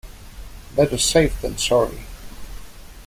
Better 0.75 0.97
safe 0.97 1.39
than 1.41 1.59
sorry. 1.59 2.07